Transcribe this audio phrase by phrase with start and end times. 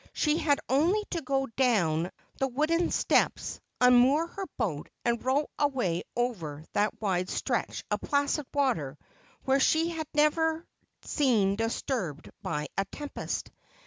[0.13, 2.09] She had only to go down
[2.39, 8.47] the wooden steps, unmoor her boat, and row away over that wide stretch of placid
[8.51, 8.97] water
[9.45, 10.65] which she had never
[11.03, 13.51] seen disturbed by a tempest.